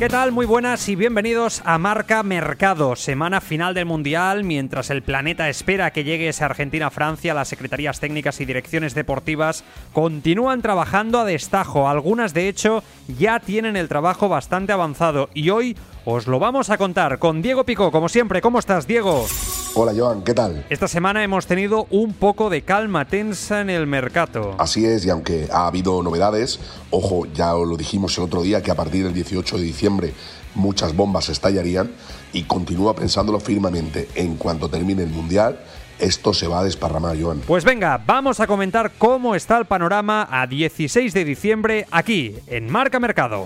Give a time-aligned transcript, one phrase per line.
[0.00, 0.32] ¿Qué tal?
[0.32, 5.90] Muy buenas y bienvenidos a Marca Mercado, semana final del Mundial, mientras el planeta espera
[5.90, 12.32] que llegue ese Argentina-Francia, las secretarías técnicas y direcciones deportivas continúan trabajando a destajo, algunas
[12.32, 12.82] de hecho
[13.18, 17.64] ya tienen el trabajo bastante avanzado y hoy os lo vamos a contar con Diego
[17.64, 18.40] Pico, como siempre.
[18.40, 19.26] ¿Cómo estás, Diego?
[19.74, 20.66] Hola Joan, ¿qué tal?
[20.68, 24.56] Esta semana hemos tenido un poco de calma tensa en el mercado.
[24.58, 26.58] Así es, y aunque ha habido novedades,
[26.90, 30.12] ojo, ya lo dijimos el otro día que a partir del 18 de diciembre
[30.56, 31.92] muchas bombas estallarían
[32.32, 34.08] y continúa pensándolo firmemente.
[34.16, 35.60] En cuanto termine el Mundial,
[36.00, 37.40] esto se va a desparramar, Joan.
[37.46, 42.70] Pues venga, vamos a comentar cómo está el panorama a 16 de diciembre aquí, en
[42.70, 43.44] Marca Mercado.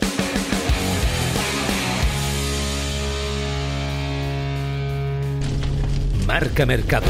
[6.34, 7.06] Marca Mercado.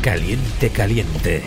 [0.00, 1.42] Caliente, caliente.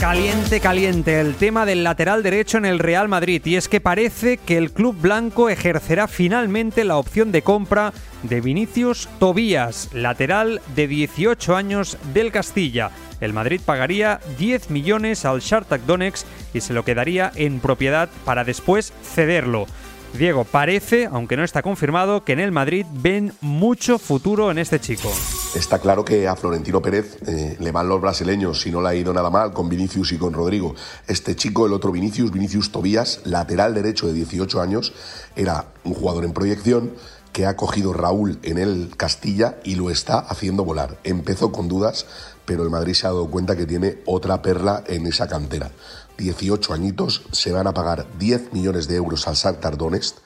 [0.00, 3.42] Caliente, caliente, el tema del lateral derecho en el Real Madrid.
[3.44, 7.92] Y es que parece que el club blanco ejercerá finalmente la opción de compra
[8.24, 12.90] de Vinicius Tobías, lateral de 18 años del Castilla.
[13.20, 18.42] El Madrid pagaría 10 millones al Shartak Donetsk y se lo quedaría en propiedad para
[18.42, 19.68] después cederlo.
[20.18, 24.80] Diego, parece, aunque no está confirmado, que en el Madrid ven mucho futuro en este
[24.80, 25.10] chico.
[25.54, 28.94] Está claro que a Florentino Pérez eh, le van los brasileños, si no le ha
[28.94, 30.74] ido nada mal con Vinicius y con Rodrigo.
[31.06, 34.92] Este chico, el otro Vinicius, Vinicius Tobías, lateral derecho de 18 años,
[35.34, 36.92] era un jugador en proyección
[37.32, 40.98] que ha cogido Raúl en el Castilla y lo está haciendo volar.
[41.04, 42.06] Empezó con dudas,
[42.46, 45.70] pero el Madrid se ha dado cuenta que tiene otra perla en esa cantera.
[46.16, 50.16] 18 añitos, se van a pagar 10 millones de euros al Shakhtar Donetsk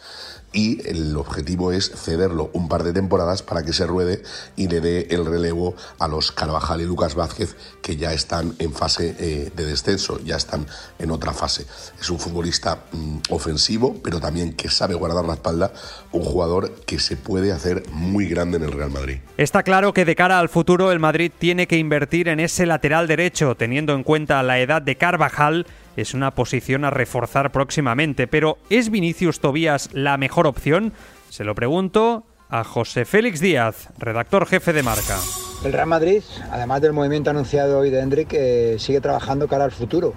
[0.52, 4.22] y el objetivo es cederlo un par de temporadas para que se ruede
[4.56, 8.72] y le dé el relevo a los Carvajal y Lucas Vázquez que ya están en
[8.72, 10.66] fase eh, de descenso, ya están
[10.98, 11.66] en otra fase.
[12.00, 15.72] Es un futbolista mm, ofensivo, pero también que sabe guardar la espalda,
[16.12, 19.18] un jugador que se puede hacer muy grande en el Real Madrid.
[19.36, 23.06] Está claro que de cara al futuro el Madrid tiene que invertir en ese lateral
[23.06, 28.58] derecho, teniendo en cuenta la edad de Carvajal es una posición a reforzar próximamente, pero
[28.70, 30.92] ¿es Vinicius Tobías la mejor opción?
[31.28, 35.18] Se lo pregunto a José Félix Díaz, redactor jefe de marca.
[35.64, 39.72] El Real Madrid, además del movimiento anunciado hoy de Hendrik, eh, sigue trabajando cara al
[39.72, 40.14] futuro.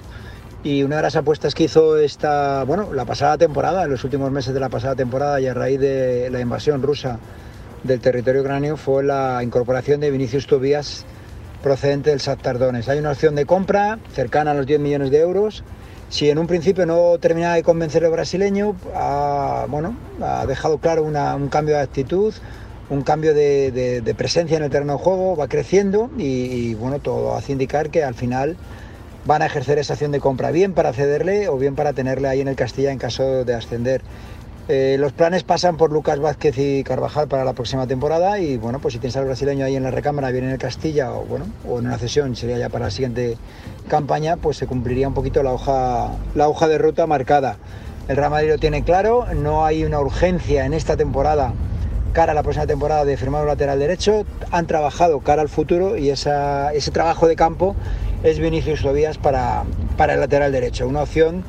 [0.64, 4.32] Y una de las apuestas que hizo esta, bueno, la pasada temporada, en los últimos
[4.32, 7.20] meses de la pasada temporada y a raíz de la invasión rusa
[7.84, 11.06] del territorio ucranio, fue la incorporación de Vinicius Tobías
[11.64, 15.64] procedente del Shakhtar Hay una opción de compra cercana a los 10 millones de euros.
[16.10, 21.02] Si en un principio no terminaba de convencer el brasileño, ha, bueno, ha dejado claro
[21.04, 22.32] un cambio de actitud,
[22.92, 27.54] un cambio de, presencia en el terreno de juego, va creciendo y, bueno, todo hace
[27.54, 28.56] indicar que al final
[29.26, 32.42] van a ejercer esa acción de compra, bien para cederle o bien para tenerle ahí
[32.42, 34.02] en el Castilla en caso de ascender.
[34.70, 38.80] Eh, los planes pasan por Lucas Vázquez y Carvajal para la próxima temporada y bueno,
[38.80, 41.48] pues si tienes al brasileño ahí en la recámara, viene en el Castilla o bueno,
[41.68, 43.38] o en una cesión sería ya para la siguiente
[43.90, 47.58] campaña, pues se cumpliría un poquito la hoja, la hoja de ruta marcada.
[48.08, 51.52] El Real Madrid lo tiene claro, no hay una urgencia en esta temporada
[52.14, 55.98] cara a la próxima temporada de firmar un lateral derecho, han trabajado cara al futuro
[55.98, 57.76] y ese trabajo de campo
[58.24, 59.64] es Vinicius Tobías para,
[59.98, 61.44] para el lateral derecho, una opción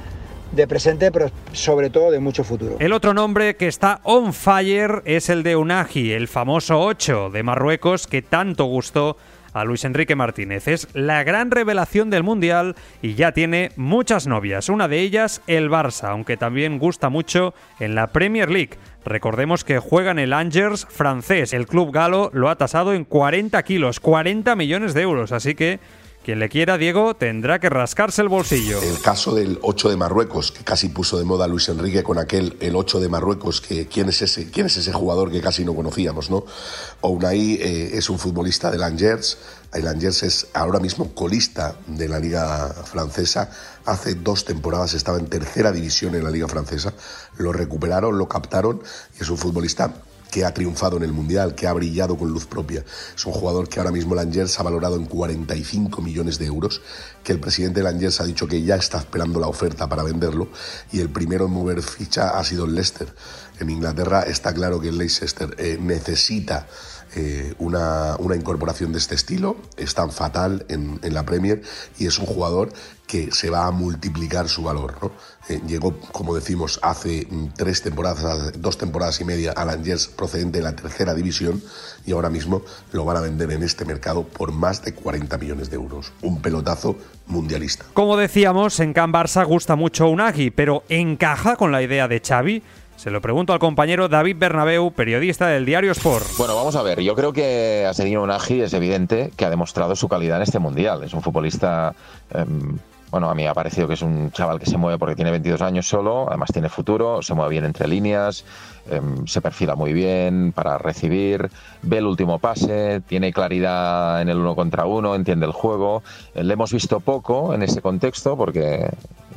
[0.55, 2.77] de presente, pero sobre todo de mucho futuro.
[2.79, 7.43] El otro nombre que está on fire es el de Unagi, el famoso 8 de
[7.43, 9.17] Marruecos que tanto gustó
[9.55, 10.69] a Luis Enrique Martínez.
[10.69, 14.69] Es la gran revelación del Mundial y ya tiene muchas novias.
[14.69, 18.77] Una de ellas, el Barça, aunque también gusta mucho en la Premier League.
[19.05, 21.53] Recordemos que juega en el Angers francés.
[21.53, 25.31] El club galo lo ha tasado en 40 kilos, 40 millones de euros.
[25.31, 25.79] Así que
[26.25, 28.83] quien le quiera, Diego, tendrá que rascarse el bolsillo.
[28.83, 32.57] El caso del 8 de Marruecos, que casi puso de moda Luis Enrique con aquel
[32.61, 35.75] el 8 de Marruecos, que quién es ese, quién es ese jugador que casi no
[35.75, 36.45] conocíamos, ¿no?
[37.03, 39.39] Ounaí eh, es un futbolista del Angers.
[39.73, 43.51] El Angers es ahora mismo colista de la liga francesa.
[43.85, 46.95] Hace dos temporadas estaba en tercera división en la liga francesa.
[47.37, 48.83] Lo recuperaron, lo captaron
[49.19, 49.93] y es un futbolista
[50.35, 52.85] que ha triunfado en el Mundial, que ha brillado con luz propia.
[53.15, 56.83] Es un jugador que ahora mismo Langers ha valorado en 45 millones de euros,
[57.23, 60.49] que el presidente de Langers ha dicho que ya está esperando la oferta para venderlo
[60.91, 63.15] y el primero en mover ficha ha sido el Leicester.
[63.61, 66.67] En Inglaterra está claro que el Leicester eh, necesita
[67.15, 71.63] eh, una, incorporación de este estilo, es tan fatal en, en, la Premier
[71.97, 72.73] y es un jugador
[73.15, 74.97] que se va a multiplicar su valor.
[75.01, 75.13] ¿no?
[75.49, 80.59] Eh, llegó, como decimos, hace mm, tres temporadas, dos temporadas y media a Angers procedente
[80.59, 81.63] de la tercera división
[82.05, 85.71] y ahora mismo lo van a vender en este mercado por más de 40 millones
[85.71, 86.13] de euros.
[86.23, 86.97] Un pelotazo
[87.29, 87.85] mundialista.
[87.95, 92.65] Como decíamos, en Can Barça gusta mucho Unagi, pero ¿encaja con la idea de Xavi?
[92.97, 96.27] Se lo pregunto al compañero David Bernabeu, periodista del diario Sport.
[96.37, 97.01] Bueno, vamos a ver.
[97.01, 100.59] Yo creo que a Sergio Unagi es evidente que ha demostrado su calidad en este
[100.59, 101.05] mundial.
[101.05, 101.95] Es un futbolista
[102.31, 102.79] em,
[103.15, 105.31] bueno, a mí me ha parecido que es un chaval que se mueve porque tiene
[105.31, 108.45] 22 años solo, además tiene futuro, se mueve bien entre líneas,
[108.91, 111.49] em, se perfila muy bien para recibir,
[111.83, 116.03] ve el último pase, tiene claridad en el uno contra uno, entiende el juego.
[116.35, 118.91] Eh, le hemos visto poco en ese contexto porque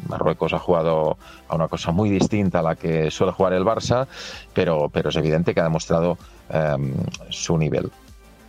[0.09, 4.07] Marruecos ha jugado a una cosa muy distinta a la que suele jugar el Barça,
[4.55, 6.17] pero, pero es evidente que ha demostrado
[6.49, 6.95] em,
[7.29, 7.91] su nivel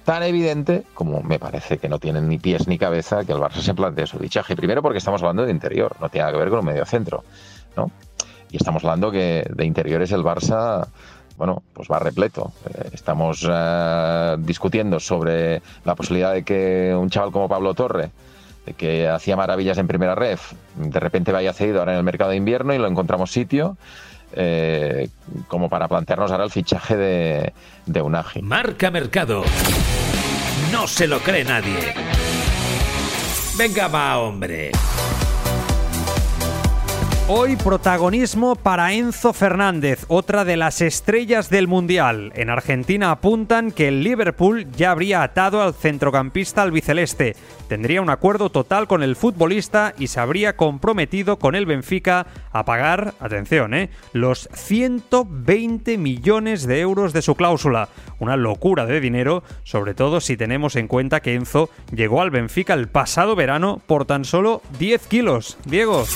[0.09, 3.61] tan evidente como me parece que no tienen ni pies ni cabeza que el Barça
[3.61, 4.57] se plantee su dichaje.
[4.57, 7.25] Primero porque estamos hablando de interior, no tiene nada que ver con un medio centro,
[7.77, 7.91] ¿no?
[8.51, 10.89] Y estamos hablando que de interiores el Barça,
[11.37, 12.53] bueno, pues va repleto.
[12.71, 18.11] Eh, estamos eh, discutiendo sobre la posibilidad de que un chaval como Pablo Torre,
[18.79, 22.37] que hacía maravillas en primera ref, de repente vaya cedido ahora en el mercado de
[22.39, 23.77] invierno y lo encontramos sitio.
[24.33, 25.09] Eh,
[25.49, 27.53] como para plantearnos ahora el fichaje de,
[27.87, 28.43] de Unagi.
[28.43, 29.43] Marca Mercado.
[30.79, 31.93] No se lo cree nadie.
[33.57, 34.71] Venga, va, hombre.
[37.31, 42.33] Hoy protagonismo para Enzo Fernández, otra de las estrellas del Mundial.
[42.35, 47.37] En Argentina apuntan que el Liverpool ya habría atado al centrocampista albiceleste.
[47.69, 52.65] Tendría un acuerdo total con el futbolista y se habría comprometido con el Benfica a
[52.65, 57.91] pagar, atención, eh, los 120 millones de euros de su cláusula.
[58.21, 62.73] Una locura de dinero, sobre todo si tenemos en cuenta que Enzo llegó al Benfica
[62.73, 65.59] el pasado verano por tan solo 10 kilos.
[65.67, 66.07] Diego.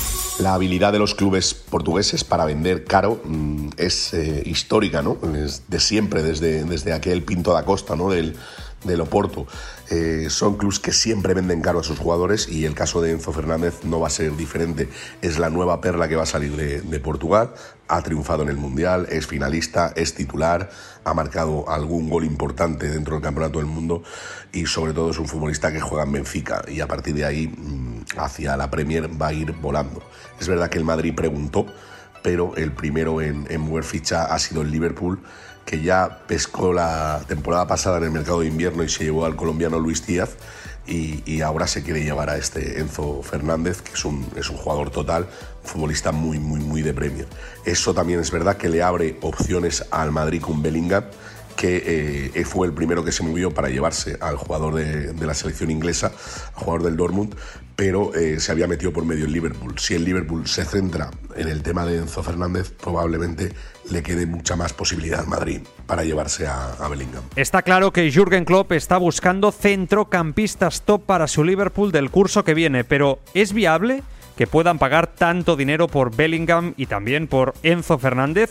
[0.41, 5.19] La habilidad de los clubes portugueses para vender caro mm, es eh, histórica, ¿no?
[5.35, 8.09] Es de siempre, desde, desde aquel Pinto da Costa, ¿no?
[8.11, 8.37] Del,
[8.85, 9.47] del Oporto.
[9.91, 13.33] Eh, son clubes que siempre venden caro a sus jugadores y el caso de Enzo
[13.33, 14.89] Fernández no va a ser diferente.
[15.21, 17.53] Es la nueva perla que va a salir de, Portugal.
[17.89, 20.71] Ha triunfado en el Mundial, es finalista, es titular,
[21.05, 24.03] ha marcado algún gol importante dentro del Campeonato del Mundo
[24.53, 27.49] y sobre todo es un futbolista que juega en Benfica y a partir de ahí
[27.49, 30.03] mm, hacia la Premier va a ir volando.
[30.41, 31.67] Es verdad que el Madrid preguntó,
[32.23, 35.21] pero el primero en, en mover ficha ha sido el Liverpool
[35.65, 39.37] que ya pescó la temporada pasada en el mercado de invierno y se llevó al
[39.37, 40.31] colombiano Luis Díaz.
[40.85, 44.91] Y, ahora se quiere llevar a este Enzo Fernández, que es un, es un jugador
[44.91, 45.29] total,
[45.63, 47.29] futbolista muy, muy, muy de Premier.
[47.65, 51.05] Eso también es verdad que le abre opciones al Madrid con Bellingham,
[51.57, 55.71] que eh, fue el primero que se movió para llevarse al jugador de, la selección
[55.71, 56.13] inglesa,
[56.57, 57.35] al jugador del Dortmund,
[57.77, 59.79] pero eh, se había metido por medio el Liverpool.
[59.79, 63.53] Si el Liverpool se centra en el tema de Enzo Fernández, probablemente
[63.93, 67.23] le quede mucha más posibilidad al Madrid para llevarse a, a, Bellingham.
[67.37, 72.55] Está claro que Jürgen Klopp está buscando centrocampistas top para su Liverpool del curso que
[72.55, 74.03] viene, pero ¿es viable
[74.37, 78.51] que puedan pagar tanto dinero por Bellingham y también por Enzo Fernández?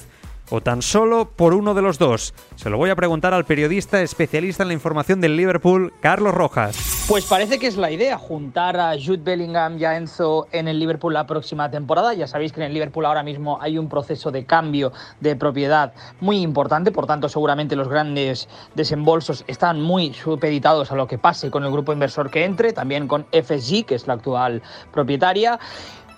[0.51, 2.33] o tan solo por uno de los dos?
[2.55, 7.00] Se lo voy a preguntar al periodista especialista en la información del Liverpool, Carlos Rojas.
[7.11, 10.79] Pues parece que es la idea, juntar a Jude Bellingham y a Enzo en el
[10.79, 12.13] Liverpool la próxima temporada.
[12.13, 15.91] Ya sabéis que en el Liverpool ahora mismo hay un proceso de cambio de propiedad
[16.21, 21.51] muy importante, por tanto seguramente los grandes desembolsos están muy supeditados a lo que pase
[21.51, 24.61] con el grupo inversor que entre, también con FSG, que es la actual
[24.93, 25.59] propietaria.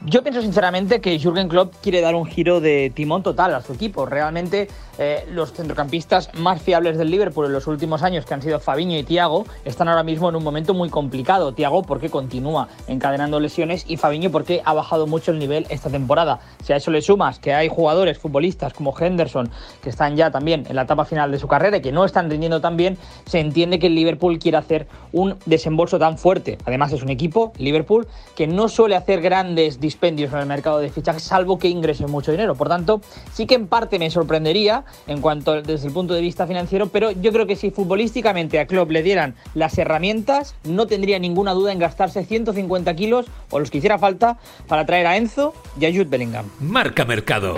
[0.06, 3.72] Yo pienso sinceramente que Jürgen Klopp quiere dar un giro de timón total a su
[3.72, 4.06] equipo.
[4.06, 4.68] Realmente
[4.98, 8.98] eh, los centrocampistas más fiables del Liverpool en los últimos años, que han sido Fabiño
[8.98, 11.54] y Tiago, están ahora mismo en un momento muy complicado.
[11.54, 16.42] Tiago porque continúa encadenando lesiones y Fabiño porque ha bajado mucho el nivel esta temporada.
[16.62, 19.50] Si a eso le sumas que hay jugadores, futbolistas como Henderson,
[19.82, 22.30] que están ya también en la etapa final de su carrera y que no están
[22.30, 26.58] rindiendo tan bien, se entiende que el Liverpool quiere hacer un desembolso tan fuerte.
[26.66, 28.06] Además es un equipo, Liverpool,
[28.36, 32.56] que no suele hacer grandes en el mercado de fichajes, salvo que ingrese mucho dinero.
[32.56, 33.02] Por tanto,
[33.34, 37.12] sí que en parte me sorprendería en cuanto desde el punto de vista financiero, pero
[37.12, 41.72] yo creo que si futbolísticamente a Klopp le dieran las herramientas, no tendría ninguna duda
[41.72, 45.90] en gastarse 150 kilos o los que hiciera falta para traer a Enzo y a
[45.90, 46.46] Jude Bellingham.
[46.60, 47.56] Marca Mercado.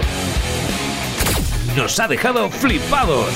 [1.75, 3.33] Nos ha dejado flipados.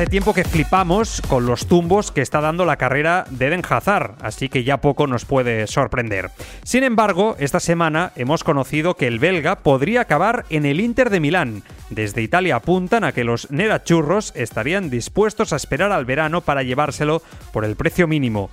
[0.00, 4.14] Hace tiempo que flipamos con los tumbos que está dando la carrera de Eden Hazard,
[4.22, 6.30] así que ya poco nos puede sorprender.
[6.62, 11.20] Sin embargo, esta semana hemos conocido que el belga podría acabar en el Inter de
[11.20, 11.64] Milán.
[11.90, 17.20] Desde Italia apuntan a que los Nerachurros estarían dispuestos a esperar al verano para llevárselo
[17.52, 18.48] por el precio mínimo.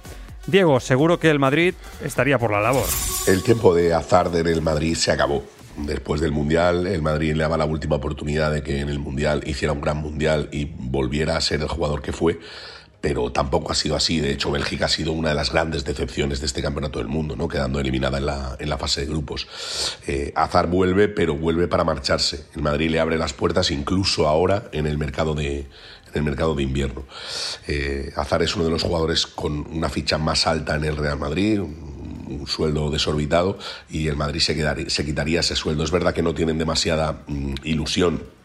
[0.47, 2.87] Diego, seguro que el Madrid estaría por la labor.
[3.25, 5.45] El tiempo de Hazard en el Madrid se acabó
[5.77, 9.43] después del Mundial, el Madrid le daba la última oportunidad de que en el Mundial
[9.45, 12.39] hiciera un gran Mundial y volviera a ser el jugador que fue,
[13.01, 14.19] pero tampoco ha sido así.
[14.19, 17.35] De hecho, Bélgica ha sido una de las grandes decepciones de este campeonato del mundo,
[17.35, 17.47] ¿no?
[17.47, 19.47] quedando eliminada en la, en la fase de grupos.
[20.07, 22.45] Eh, Azar vuelve, pero vuelve para marcharse.
[22.55, 25.67] El Madrid le abre las puertas incluso ahora en el mercado de, en
[26.15, 27.05] el mercado de invierno.
[27.67, 31.19] Eh, Azar es uno de los jugadores con una ficha más alta en el Real
[31.19, 31.61] Madrid,
[32.27, 33.57] un sueldo desorbitado
[33.89, 35.83] y el Madrid se, quedaría, se quitaría ese sueldo.
[35.83, 38.36] Es verdad que no tienen demasiada mm, ilusión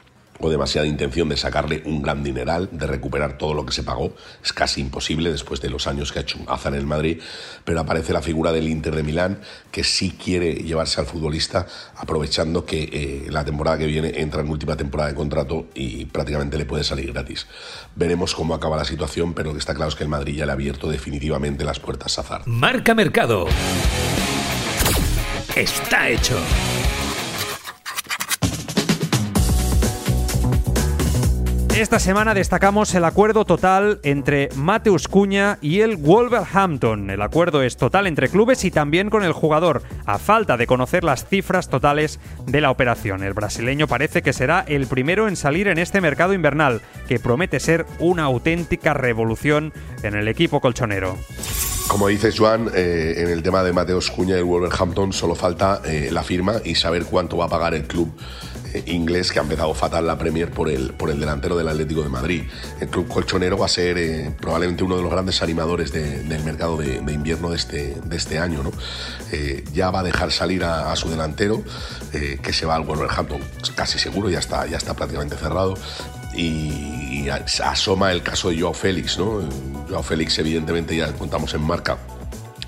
[0.51, 4.15] demasiada intención de sacarle un gran dineral, de recuperar todo lo que se pagó.
[4.43, 7.21] Es casi imposible después de los años que ha hecho Azar en el Madrid,
[7.65, 12.65] pero aparece la figura del Inter de Milán que sí quiere llevarse al futbolista aprovechando
[12.65, 16.65] que eh, la temporada que viene entra en última temporada de contrato y prácticamente le
[16.65, 17.47] puede salir gratis.
[17.95, 20.47] Veremos cómo acaba la situación, pero lo que está claro es que el Madrid ya
[20.47, 22.43] le ha abierto definitivamente las puertas a Azar.
[22.47, 23.47] Marca Mercado.
[25.55, 26.39] Está hecho.
[31.83, 37.11] Esta semana destacamos el acuerdo total entre Mateus Cuña y el Wolverhampton.
[37.11, 41.03] El acuerdo es total entre clubes y también con el jugador, a falta de conocer
[41.03, 43.25] las cifras totales de la operación.
[43.25, 47.59] El brasileño parece que será el primero en salir en este mercado invernal, que promete
[47.59, 49.73] ser una auténtica revolución
[50.05, 51.19] en el equipo colchonero.
[51.89, 55.83] Como dice Joan, eh, en el tema de Mateus Cuña y el Wolverhampton solo falta
[55.85, 58.17] eh, la firma y saber cuánto va a pagar el club
[58.87, 62.09] inglés que ha empezado fatal la Premier por el, por el delantero del Atlético de
[62.09, 62.43] Madrid.
[62.81, 66.77] El club colchonero va a ser eh, probablemente uno de los grandes animadores del mercado
[66.77, 68.63] de, invierno de este, de este año.
[68.63, 68.73] ¿no?
[69.33, 71.63] Eh, ya va a dejar salir a, su delantero,
[72.11, 73.41] que se va al Wolverhampton,
[73.75, 75.75] casi seguro, ya está, ya está prácticamente cerrado.
[76.35, 79.19] Y, y asoma el caso de Joao Félix.
[79.19, 79.43] ¿no?
[79.89, 81.99] Joao Félix, evidentemente, ya contamos en marca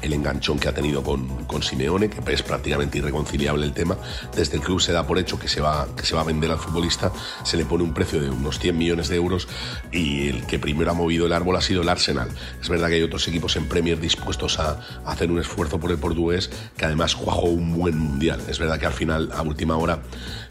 [0.05, 3.97] el enganchón que ha tenido con, con, Simeone, que es prácticamente irreconciliable el tema.
[4.37, 6.51] Desde el club se da por hecho que se, va, que se va a vender
[6.51, 7.11] al futbolista,
[7.43, 9.49] se le pone un precio de unos 100 millones de euros
[9.93, 12.29] y el que primero ha movido el árbol ha sido el Arsenal.
[12.61, 15.99] Es verdad que hay otros equipos en Premier dispuestos a, hacer un esfuerzo por el
[15.99, 18.41] portugués, que además cuajó un buen mundial.
[18.49, 20.03] Es verdad que al final, a última hora,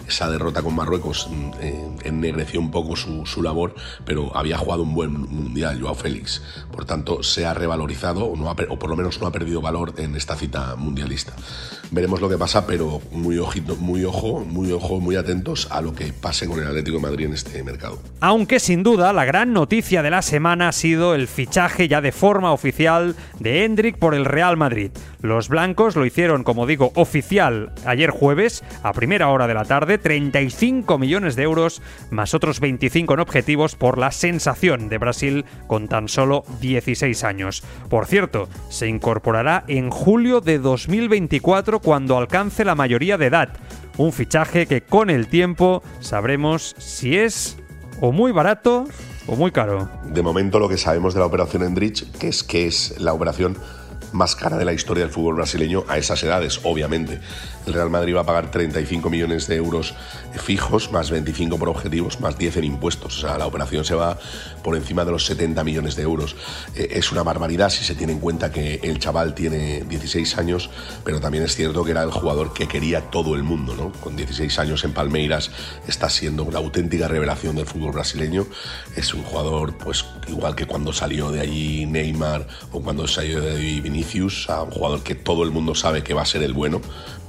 [0.07, 4.83] esa derrota con Marruecos mm, eh, ennegreció un poco su, su, labor, pero había jugado
[4.83, 6.41] un buen mundial Joao Félix.
[6.71, 9.93] Por tanto, se ha revalorizado o, no o por lo menos no ha perdido valor
[9.97, 11.33] en esta cita mundialista.
[11.91, 15.93] Veremos lo que pasa, pero muy ojito, muy ojo, muy ojo, muy atentos a lo
[15.93, 17.99] que pase con el Atlético de Madrid en este mercado.
[18.19, 22.11] Aunque sin duda la gran noticia de la semana ha sido el fichaje ya de
[22.11, 24.91] forma oficial de Hendrik por el Real Madrid.
[25.21, 29.97] Los blancos lo hicieron, como digo, oficial ayer jueves a primera hora de la tarde,
[29.97, 35.87] 35 millones de euros más otros 25 en objetivos por la sensación de Brasil con
[35.87, 37.63] tan solo 16 años.
[37.89, 38.87] Por cierto, se
[39.67, 43.49] en julio de 2024 cuando alcance la mayoría de edad.
[43.97, 47.57] Un fichaje que con el tiempo sabremos si es
[47.99, 48.85] o muy barato
[49.25, 49.89] o muy caro.
[50.05, 53.57] De momento lo que sabemos de la operación Endrich, que es que es la operación
[54.11, 57.19] más cara de la historia del fútbol brasileño a esas edades, obviamente.
[57.65, 59.93] El Real Madrid va a pagar 35 millones de euros
[60.33, 63.17] fijos, más 25 por objetivos, más 10 en impuestos.
[63.17, 64.17] O sea, la operación se va
[64.63, 66.35] por encima de los 70 millones de euros.
[66.75, 70.69] Eh, es una barbaridad si se tiene en cuenta que el chaval tiene 16 años,
[71.03, 73.91] pero también es cierto que era el jugador que quería todo el mundo, ¿no?
[73.91, 75.51] Con 16 años en Palmeiras
[75.87, 78.45] está siendo una auténtica revelación del fútbol brasileño.
[78.95, 83.55] Es un jugador, pues, igual que cuando salió de allí Neymar o cuando salió de
[83.55, 86.53] allí Vinicius, a un jugador que todo el mundo sabe que va a ser el
[86.53, 86.81] bueno,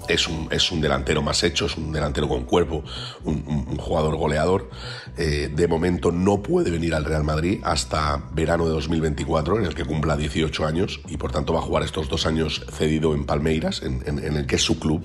[0.08, 2.84] es un, es un, delantero más hecho, es un delantero con cuerpo,
[3.24, 4.70] un, jugador goleador.
[5.16, 9.74] Eh, de momento no puede venir al Real Madrid hasta verano de 2024, en el
[9.74, 13.24] que cumpla 18 años y por tanto va a jugar estos dos años cedido en
[13.24, 15.02] Palmeiras, en, el que es su club.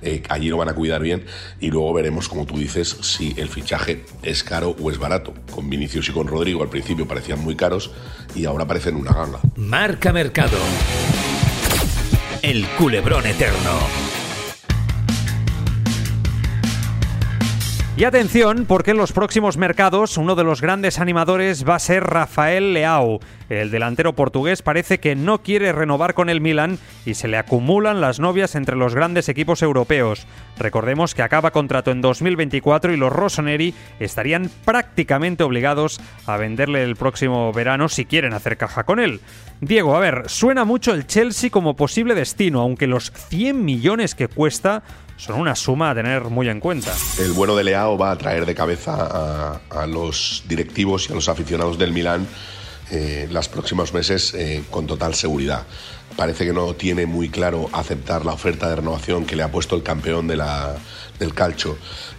[0.00, 1.24] Eh, allí lo van a cuidar bien
[1.60, 5.34] y luego veremos, como tú dices, si el fichaje es caro o es barato.
[5.50, 7.90] Con Vinicius y con Rodrigo al principio parecían muy caros
[8.34, 9.40] y ahora parecen una ganga.
[9.56, 10.58] Marca Mercado.
[12.42, 14.11] El culebrón eterno.
[18.02, 22.02] Y atención, porque en los próximos mercados uno de los grandes animadores va a ser
[22.02, 23.20] Rafael Leao.
[23.48, 28.00] El delantero portugués parece que no quiere renovar con el Milan y se le acumulan
[28.00, 30.26] las novias entre los grandes equipos europeos.
[30.58, 36.96] Recordemos que acaba contrato en 2024 y los Rossoneri estarían prácticamente obligados a venderle el
[36.96, 39.20] próximo verano si quieren hacer caja con él.
[39.60, 44.26] Diego, a ver, suena mucho el Chelsea como posible destino, aunque los 100 millones que
[44.26, 44.82] cuesta
[45.16, 46.92] son una suma a tener muy en cuenta.
[47.18, 51.28] El bueno de Leao va a traer de cabeza a, los directivos y a los
[51.28, 52.26] aficionados del Milán
[52.90, 55.64] eh, los próximos meses eh, con total seguridad.
[56.16, 59.76] Parece que no tiene muy claro aceptar la oferta de renovación que le ha puesto
[59.76, 60.76] el campeón de la,
[61.18, 61.78] del calcio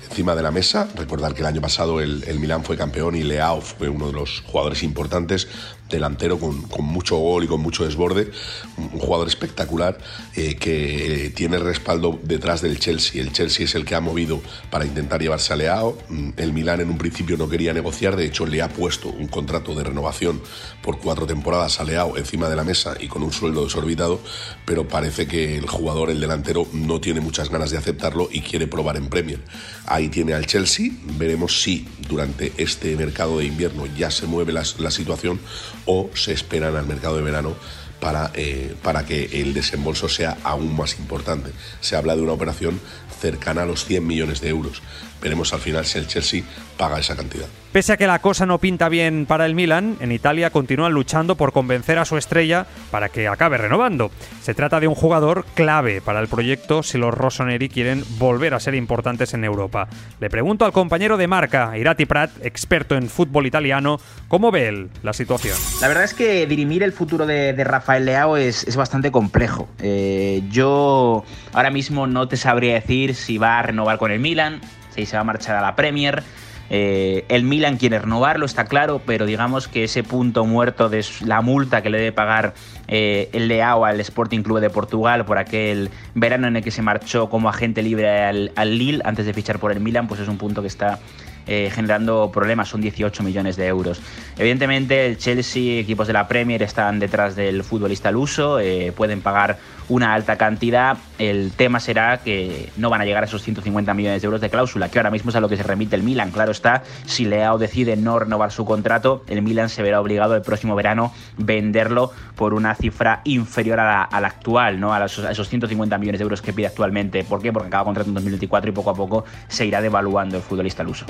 [0.09, 0.87] encima de la mesa.
[0.95, 4.13] Recordar que el año pasado el, el Milán fue campeón y Leao fue uno de
[4.13, 5.47] los jugadores importantes
[5.93, 8.31] delantero con, mucho gol y con mucho desborde,
[8.77, 9.97] un jugador espectacular
[10.35, 13.21] eh, que tiene respaldo detrás del Chelsea.
[13.21, 15.97] El Chelsea es el que ha movido para intentar llevarse a Leao.
[16.09, 19.27] Mm, el Milán en un principio no quería negociar, de hecho le ha puesto un
[19.27, 20.41] contrato de renovación
[20.81, 24.19] por cuatro temporadas a Leao encima de la mesa y con un sueldo desorbitado,
[24.65, 28.67] pero parece que el jugador, el delantero, no tiene muchas ganas de aceptarlo y quiere
[28.67, 29.39] probar en Premier.
[29.85, 34.91] Ahí tiene al Chelsea, veremos si durante este mercado de invierno ya se mueve la
[34.91, 35.39] situación
[35.85, 37.55] o se esperan al mercado de verano
[38.03, 41.51] para, eh, para que el desembolso sea aún más importante.
[41.79, 42.81] Se habla de una operación
[43.21, 44.81] cercana a los 100 millones de euros.
[45.21, 46.43] Veremos al final si el Chelsea
[46.77, 47.47] paga esa cantidad.
[47.71, 51.35] Pese a que la cosa no pinta bien para el Milan, en Italia continúan luchando
[51.35, 54.11] por convencer a su estrella para que acabe renovando.
[54.41, 58.59] Se trata de un jugador clave para el proyecto si los rossoneri quieren volver a
[58.59, 59.87] ser importantes en Europa.
[60.19, 64.89] Le pregunto al compañero de marca, Irati Prat, experto en fútbol italiano, cómo ve él
[65.01, 65.57] la situación.
[65.81, 69.67] La verdad es que dirimir el futuro de, Rafael Leao es, bastante complejo.
[69.79, 71.23] Eh, yo
[71.53, 74.61] ahora mismo no te sabría decir si va a renovar con el Milan,
[74.95, 76.23] si se va a marchar a la Premier.
[76.69, 81.41] Eh, el Milan quiere renovarlo, está claro, pero digamos que ese punto muerto de la
[81.41, 82.53] multa que le debe pagar
[82.87, 86.81] eh, el Leao al Sporting Club de Portugal por aquel verano en el que se
[86.81, 90.27] marchó como agente libre al, al Lille antes de fichar por el Milan, pues es
[90.27, 90.99] un punto que está
[91.47, 94.01] eh, generando problemas, son 18 millones de euros.
[94.37, 99.21] Evidentemente el Chelsea, equipos de la Premier están detrás del futbolista al uso, eh, pueden
[99.21, 99.57] pagar
[99.89, 104.21] una alta cantidad, el tema será que no van a llegar a esos 150 millones
[104.21, 106.31] de euros de cláusula, que ahora mismo es a lo que se remite el Milan.
[106.31, 110.41] Claro está, si Leao decide no renovar su contrato, el Milan se verá obligado el
[110.41, 114.93] próximo verano venderlo por una cifra inferior a la, actual, ¿no?
[114.93, 117.23] a, esos 150 millones de euros que pide actualmente.
[117.23, 117.51] ¿Por qué?
[117.51, 120.89] Porque acaba contrato en 2024 y poco a poco se irá devaluando el futbolista al
[120.89, 121.05] uso.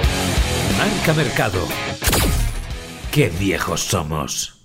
[0.78, 1.68] Marca Mercado.
[3.12, 4.62] Qué viejos somos.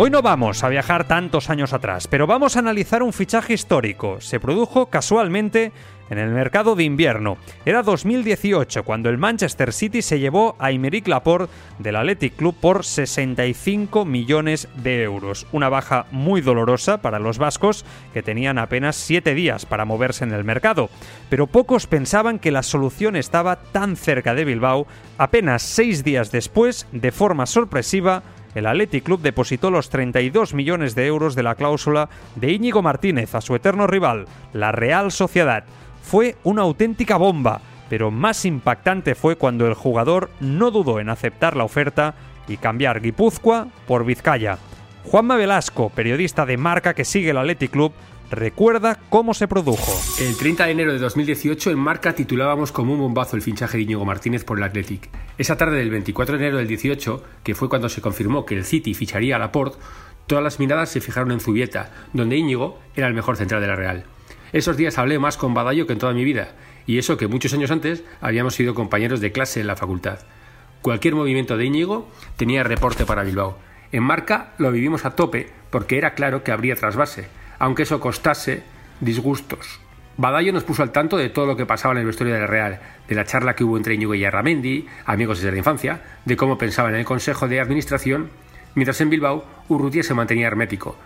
[0.00, 4.20] Hoy no vamos a viajar tantos años atrás, pero vamos a analizar un fichaje histórico.
[4.20, 5.72] Se produjo casualmente
[6.08, 7.36] en el mercado de invierno.
[7.66, 12.84] Era 2018 cuando el Manchester City se llevó a Aymeric Laporte del Athletic Club por
[12.84, 15.48] 65 millones de euros.
[15.50, 17.84] Una baja muy dolorosa para los vascos
[18.14, 20.90] que tenían apenas 7 días para moverse en el mercado.
[21.28, 24.86] Pero pocos pensaban que la solución estaba tan cerca de Bilbao.
[25.18, 28.22] Apenas 6 días después, de forma sorpresiva,
[28.54, 33.34] el Athletic Club depositó los 32 millones de euros de la cláusula de Íñigo Martínez
[33.34, 35.64] a su eterno rival, la Real Sociedad.
[36.02, 41.56] Fue una auténtica bomba, pero más impactante fue cuando el jugador no dudó en aceptar
[41.56, 42.14] la oferta
[42.46, 44.58] y cambiar Guipúzcoa por Vizcaya.
[45.04, 47.92] Juanma Velasco, periodista de marca que sigue el Athletic Club,
[48.30, 49.92] recuerda cómo se produjo.
[50.20, 53.84] El 30 de enero de 2018 en Marca titulábamos como un bombazo el finchaje de
[53.84, 55.08] Íñigo Martínez por el Athletic.
[55.38, 58.64] Esa tarde del 24 de enero del 18, que fue cuando se confirmó que el
[58.64, 59.78] City ficharía a Laporte,
[60.26, 63.76] todas las miradas se fijaron en Zubieta, donde Íñigo era el mejor central de la
[63.76, 64.04] Real.
[64.52, 66.54] Esos días hablé más con Badallo que en toda mi vida,
[66.86, 70.20] y eso que muchos años antes habíamos sido compañeros de clase en la facultad.
[70.82, 73.58] Cualquier movimiento de Íñigo tenía reporte para Bilbao.
[73.90, 78.62] En Marca lo vivimos a tope porque era claro que habría trasvase, aunque eso costase
[79.00, 79.80] disgustos.
[80.16, 82.46] Badallo nos puso al tanto de todo lo que pasaba en el vestuario de la
[82.48, 86.36] Real, de la charla que hubo entre Íñigo y Arramendi, amigos desde la infancia, de
[86.36, 88.30] cómo pensaban en el Consejo de Administración,
[88.74, 90.96] mientras en Bilbao Urrutia se mantenía hermético.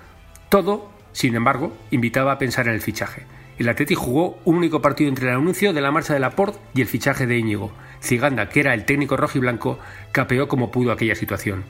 [0.49, 3.27] Todo, sin embargo, invitaba a pensar en el fichaje.
[3.59, 6.81] El Atleti jugó un único partido entre el anuncio de la marcha de Laporte y
[6.81, 7.71] el fichaje de Íñigo.
[8.01, 9.79] Ciganda, que era el técnico rojo y blanco,
[10.11, 11.65] capeó como pudo aquella situación.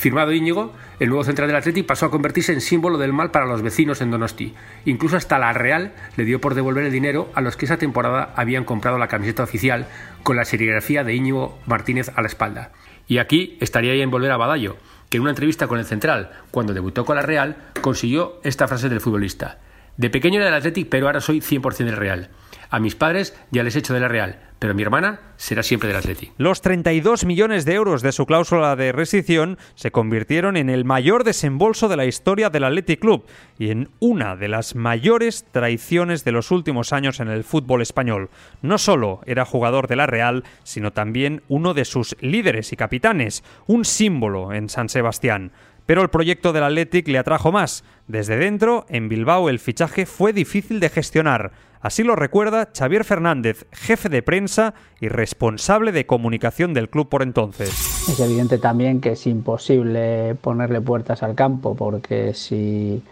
[0.00, 3.44] Firmado Íñigo, el nuevo central del Atleti pasó a convertirse en símbolo del mal para
[3.44, 4.54] los vecinos en Donosti.
[4.86, 8.32] Incluso hasta la Real le dio por devolver el dinero a los que esa temporada
[8.34, 9.86] habían comprado la camiseta oficial
[10.22, 12.72] con la serigrafía de Íñigo Martínez a la espalda.
[13.08, 14.78] Y aquí estaría en volver a Badallo,
[15.10, 18.88] que en una entrevista con el central, cuando debutó con la Real, consiguió esta frase
[18.88, 19.58] del futbolista.
[19.98, 22.30] De pequeño era del Athletic, pero ahora soy 100% del Real.
[22.70, 25.88] A mis padres ya les he hecho de la Real, pero mi hermana será siempre
[25.88, 26.32] del Athletic.
[26.36, 31.24] Los 32 millones de euros de su cláusula de rescisión se convirtieron en el mayor
[31.24, 33.24] desembolso de la historia del Athletic Club
[33.58, 38.30] y en una de las mayores traiciones de los últimos años en el fútbol español.
[38.62, 43.42] No solo era jugador de la Real, sino también uno de sus líderes y capitanes,
[43.66, 45.50] un símbolo en San Sebastián.
[45.90, 47.82] Pero el proyecto del Athletic le atrajo más.
[48.06, 51.50] Desde dentro, en Bilbao, el fichaje fue difícil de gestionar.
[51.80, 57.22] Así lo recuerda Xavier Fernández, jefe de prensa y responsable de comunicación del club por
[57.22, 57.70] entonces.
[58.08, 63.02] Es evidente también que es imposible ponerle puertas al campo, porque si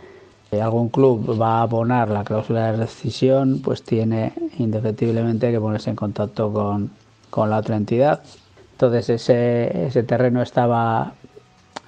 [0.53, 5.97] algún club va a abonar la cláusula de rescisión, pues tiene indefectiblemente que ponerse en
[5.97, 6.93] contacto con,
[7.29, 8.23] con la otra entidad.
[8.71, 11.15] Entonces ese, ese terreno estaba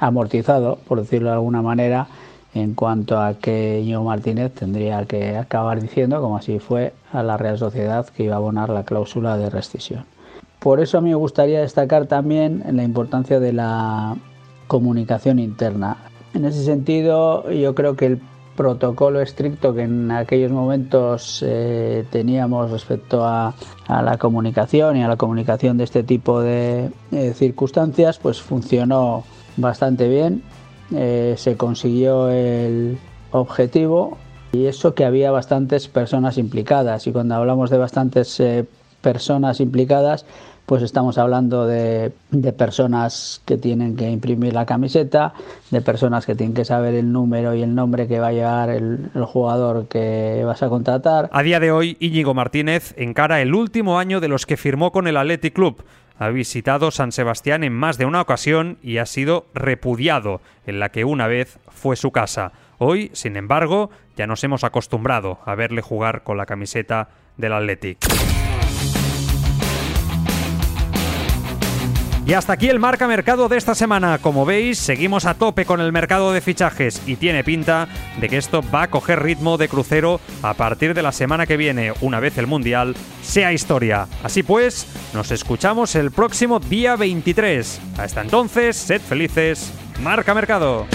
[0.00, 2.08] amortizado, por decirlo de alguna manera,
[2.54, 7.36] en cuanto a que Íñigo Martínez tendría que acabar diciendo, como así fue, a la
[7.36, 10.04] Real Sociedad que iba a abonar la cláusula de rescisión.
[10.58, 14.16] Por eso a mí me gustaría destacar también la importancia de la
[14.66, 15.96] comunicación interna.
[16.34, 18.20] En ese sentido, yo creo que el
[18.56, 23.54] protocolo estricto que en aquellos momentos eh, teníamos respecto a,
[23.86, 29.24] a, la comunicación y a la comunicación de este tipo de eh, circunstancias, pues funcionó
[29.56, 30.42] bastante bien,
[30.94, 32.98] eh, se consiguió el
[33.30, 34.18] objetivo
[34.52, 38.66] y eso que había bastantes personas implicadas y cuando hablamos de bastantes eh,
[39.00, 40.24] personas implicadas
[40.70, 45.34] pues estamos hablando de, de, personas que tienen que imprimir la camiseta,
[45.72, 48.70] de personas que tienen que saber el número y el nombre que va a llevar
[48.70, 51.28] el, jugador que vas a contratar.
[51.32, 55.08] A día de hoy, Íñigo Martínez encara el último año de los que firmó con
[55.08, 55.82] el Athletic Club.
[56.20, 60.90] Ha visitado San Sebastián en más de una ocasión y ha sido repudiado en la
[60.90, 62.52] que una vez fue su casa.
[62.76, 68.39] Hoy, sin embargo, ya nos hemos acostumbrado a verle jugar con la camiseta del Athletic.
[72.30, 74.18] Y hasta aquí el marca mercado de esta semana.
[74.18, 77.88] Como veis, seguimos a tope con el mercado de fichajes y tiene pinta
[78.20, 81.56] de que esto va a coger ritmo de crucero a partir de la semana que
[81.56, 84.06] viene, una vez el Mundial sea historia.
[84.22, 87.80] Así pues, nos escuchamos el próximo día 23.
[87.98, 89.72] Hasta entonces, sed felices.
[90.00, 90.86] Marca mercado.